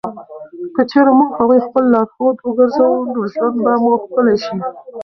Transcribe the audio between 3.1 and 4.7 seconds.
نو ژوند به مو ښکلی شي.